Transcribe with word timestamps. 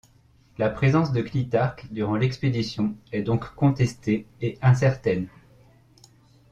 La 0.57 0.71
présence 0.71 1.11
de 1.11 1.21
Clitarque 1.21 1.85
durant 1.91 2.15
l'expédition 2.15 2.95
est 3.11 3.21
donc 3.21 3.53
contestée 3.53 4.25
et 4.41 4.57
incertaine. 4.63 5.27